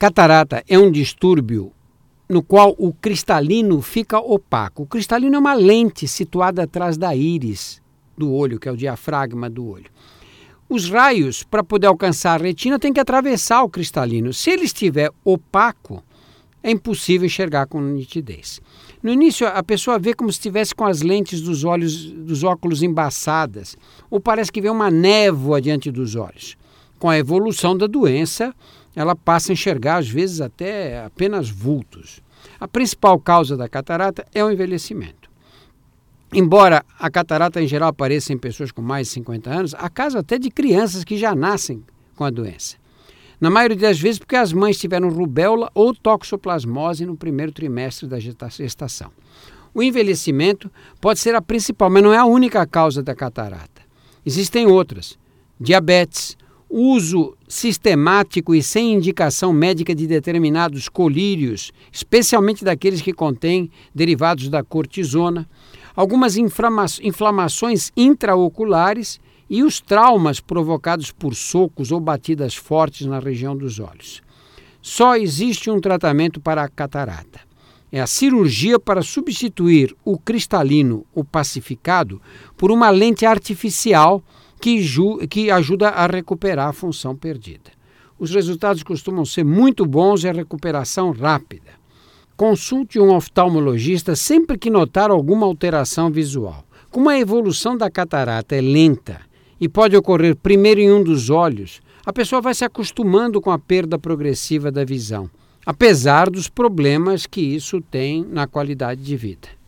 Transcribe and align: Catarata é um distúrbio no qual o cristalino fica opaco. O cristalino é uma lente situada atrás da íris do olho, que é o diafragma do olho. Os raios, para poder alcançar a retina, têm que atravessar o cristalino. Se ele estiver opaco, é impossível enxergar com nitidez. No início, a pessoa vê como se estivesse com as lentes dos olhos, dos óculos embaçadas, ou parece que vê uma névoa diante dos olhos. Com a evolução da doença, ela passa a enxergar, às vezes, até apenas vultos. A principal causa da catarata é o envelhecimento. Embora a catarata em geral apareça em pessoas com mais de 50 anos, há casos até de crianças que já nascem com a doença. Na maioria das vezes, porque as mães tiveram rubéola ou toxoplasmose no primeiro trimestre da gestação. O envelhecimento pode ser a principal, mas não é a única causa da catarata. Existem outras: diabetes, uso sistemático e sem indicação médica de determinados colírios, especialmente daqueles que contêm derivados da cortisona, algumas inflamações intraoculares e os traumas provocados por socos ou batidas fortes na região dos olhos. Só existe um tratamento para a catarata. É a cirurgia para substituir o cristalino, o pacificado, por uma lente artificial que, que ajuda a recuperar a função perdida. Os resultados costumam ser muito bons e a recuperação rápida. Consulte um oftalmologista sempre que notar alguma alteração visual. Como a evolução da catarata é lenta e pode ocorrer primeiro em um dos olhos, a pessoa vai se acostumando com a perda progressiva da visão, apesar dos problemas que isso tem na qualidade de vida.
Catarata 0.00 0.64
é 0.66 0.78
um 0.78 0.90
distúrbio 0.90 1.72
no 2.26 2.42
qual 2.42 2.74
o 2.78 2.90
cristalino 2.90 3.82
fica 3.82 4.18
opaco. 4.18 4.84
O 4.84 4.86
cristalino 4.86 5.36
é 5.36 5.38
uma 5.38 5.52
lente 5.52 6.08
situada 6.08 6.62
atrás 6.62 6.96
da 6.96 7.14
íris 7.14 7.82
do 8.16 8.32
olho, 8.32 8.58
que 8.58 8.66
é 8.66 8.72
o 8.72 8.76
diafragma 8.78 9.50
do 9.50 9.66
olho. 9.66 9.90
Os 10.70 10.88
raios, 10.88 11.42
para 11.42 11.62
poder 11.62 11.86
alcançar 11.88 12.40
a 12.40 12.42
retina, 12.42 12.78
têm 12.78 12.94
que 12.94 12.98
atravessar 12.98 13.62
o 13.62 13.68
cristalino. 13.68 14.32
Se 14.32 14.48
ele 14.48 14.64
estiver 14.64 15.10
opaco, 15.22 16.02
é 16.62 16.70
impossível 16.70 17.26
enxergar 17.26 17.66
com 17.66 17.78
nitidez. 17.78 18.58
No 19.02 19.12
início, 19.12 19.46
a 19.46 19.62
pessoa 19.62 19.98
vê 19.98 20.14
como 20.14 20.32
se 20.32 20.38
estivesse 20.38 20.74
com 20.74 20.86
as 20.86 21.02
lentes 21.02 21.42
dos 21.42 21.62
olhos, 21.62 22.10
dos 22.10 22.42
óculos 22.42 22.82
embaçadas, 22.82 23.76
ou 24.10 24.18
parece 24.18 24.50
que 24.50 24.62
vê 24.62 24.70
uma 24.70 24.90
névoa 24.90 25.60
diante 25.60 25.90
dos 25.90 26.16
olhos. 26.16 26.56
Com 27.00 27.08
a 27.08 27.18
evolução 27.18 27.76
da 27.76 27.88
doença, 27.88 28.54
ela 28.94 29.16
passa 29.16 29.50
a 29.50 29.54
enxergar, 29.54 29.96
às 29.96 30.08
vezes, 30.08 30.40
até 30.40 31.02
apenas 31.02 31.48
vultos. 31.48 32.20
A 32.60 32.68
principal 32.68 33.18
causa 33.18 33.56
da 33.56 33.68
catarata 33.68 34.24
é 34.34 34.44
o 34.44 34.50
envelhecimento. 34.50 35.30
Embora 36.32 36.84
a 36.98 37.10
catarata 37.10 37.60
em 37.60 37.66
geral 37.66 37.88
apareça 37.88 38.32
em 38.32 38.38
pessoas 38.38 38.70
com 38.70 38.82
mais 38.82 39.08
de 39.08 39.14
50 39.14 39.50
anos, 39.50 39.74
há 39.74 39.88
casos 39.88 40.16
até 40.16 40.38
de 40.38 40.50
crianças 40.50 41.02
que 41.02 41.16
já 41.16 41.34
nascem 41.34 41.82
com 42.14 42.22
a 42.22 42.30
doença. 42.30 42.76
Na 43.40 43.48
maioria 43.48 43.78
das 43.78 43.98
vezes, 43.98 44.18
porque 44.18 44.36
as 44.36 44.52
mães 44.52 44.78
tiveram 44.78 45.08
rubéola 45.08 45.70
ou 45.74 45.94
toxoplasmose 45.94 47.06
no 47.06 47.16
primeiro 47.16 47.50
trimestre 47.50 48.06
da 48.06 48.18
gestação. 48.18 49.10
O 49.72 49.82
envelhecimento 49.82 50.70
pode 51.00 51.18
ser 51.18 51.34
a 51.34 51.40
principal, 51.40 51.88
mas 51.88 52.02
não 52.02 52.12
é 52.12 52.18
a 52.18 52.26
única 52.26 52.66
causa 52.66 53.02
da 53.02 53.14
catarata. 53.14 53.80
Existem 54.26 54.66
outras: 54.66 55.18
diabetes, 55.58 56.36
uso 56.70 57.36
sistemático 57.48 58.54
e 58.54 58.62
sem 58.62 58.94
indicação 58.94 59.52
médica 59.52 59.92
de 59.92 60.06
determinados 60.06 60.88
colírios, 60.88 61.72
especialmente 61.90 62.64
daqueles 62.64 63.02
que 63.02 63.12
contêm 63.12 63.68
derivados 63.92 64.48
da 64.48 64.62
cortisona, 64.62 65.48
algumas 65.96 66.36
inflamações 66.36 67.90
intraoculares 67.96 69.18
e 69.48 69.64
os 69.64 69.80
traumas 69.80 70.38
provocados 70.38 71.10
por 71.10 71.34
socos 71.34 71.90
ou 71.90 71.98
batidas 71.98 72.54
fortes 72.54 73.04
na 73.04 73.18
região 73.18 73.56
dos 73.56 73.80
olhos. 73.80 74.22
Só 74.80 75.16
existe 75.16 75.68
um 75.68 75.80
tratamento 75.80 76.40
para 76.40 76.62
a 76.62 76.68
catarata. 76.68 77.40
É 77.92 78.00
a 78.00 78.06
cirurgia 78.06 78.78
para 78.78 79.02
substituir 79.02 79.96
o 80.04 80.16
cristalino, 80.16 81.04
o 81.12 81.24
pacificado, 81.24 82.22
por 82.56 82.70
uma 82.70 82.88
lente 82.88 83.26
artificial 83.26 84.22
que, 84.60 84.78
que 85.28 85.50
ajuda 85.50 85.88
a 85.88 86.06
recuperar 86.06 86.68
a 86.68 86.72
função 86.72 87.16
perdida. 87.16 87.70
Os 88.18 88.34
resultados 88.34 88.82
costumam 88.82 89.24
ser 89.24 89.44
muito 89.44 89.86
bons 89.86 90.22
e 90.22 90.28
a 90.28 90.32
recuperação 90.32 91.10
rápida. 91.10 91.72
Consulte 92.36 93.00
um 93.00 93.14
oftalmologista 93.14 94.14
sempre 94.14 94.58
que 94.58 94.70
notar 94.70 95.10
alguma 95.10 95.46
alteração 95.46 96.10
visual. 96.10 96.64
Como 96.90 97.08
a 97.08 97.18
evolução 97.18 97.76
da 97.76 97.90
catarata 97.90 98.54
é 98.54 98.60
lenta 98.60 99.20
e 99.60 99.68
pode 99.68 99.96
ocorrer 99.96 100.36
primeiro 100.36 100.80
em 100.80 100.92
um 100.92 101.02
dos 101.02 101.30
olhos, 101.30 101.80
a 102.04 102.12
pessoa 102.12 102.40
vai 102.40 102.54
se 102.54 102.64
acostumando 102.64 103.40
com 103.40 103.50
a 103.50 103.58
perda 103.58 103.98
progressiva 103.98 104.70
da 104.70 104.84
visão, 104.84 105.30
apesar 105.64 106.28
dos 106.28 106.48
problemas 106.48 107.26
que 107.26 107.40
isso 107.40 107.80
tem 107.80 108.24
na 108.24 108.46
qualidade 108.46 109.02
de 109.02 109.16
vida. 109.16 109.59